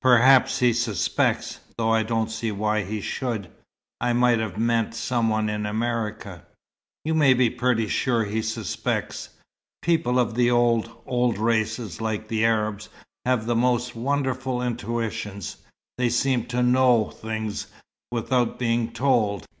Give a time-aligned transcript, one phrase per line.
[0.00, 3.50] Perhaps he suspects, though I don't see why he should.
[4.00, 6.46] I might have meant some one in America."
[7.04, 9.30] "You may be pretty sure he suspects.
[9.82, 12.88] People of the old, old races, like the Arabs,
[13.24, 15.56] have the most wonderful intuitions.
[15.98, 17.66] They seem to know things
[18.12, 19.46] without being told.